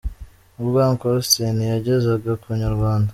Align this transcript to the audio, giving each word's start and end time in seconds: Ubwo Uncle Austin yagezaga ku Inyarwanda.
Ubwo 0.61 0.77
Uncle 0.89 1.09
Austin 1.15 1.57
yagezaga 1.73 2.31
ku 2.41 2.45
Inyarwanda. 2.55 3.09